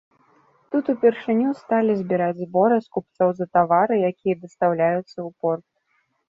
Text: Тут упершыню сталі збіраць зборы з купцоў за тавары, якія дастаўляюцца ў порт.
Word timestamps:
Тут 0.75 0.85
упершыню 0.93 1.49
сталі 1.59 1.91
збіраць 2.01 2.37
зборы 2.45 2.77
з 2.85 2.89
купцоў 2.97 3.29
за 3.41 3.45
тавары, 3.59 3.95
якія 4.11 4.35
дастаўляюцца 4.47 5.13
ў 5.13 5.29
порт. 5.45 5.65